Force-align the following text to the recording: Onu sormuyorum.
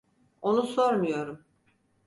Onu 0.41 0.63
sormuyorum. 0.67 1.45